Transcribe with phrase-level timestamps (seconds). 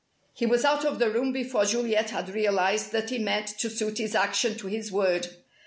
[0.33, 3.99] He was out of the room before Juliet had realized that he meant to suit
[3.99, 5.27] his action to his word!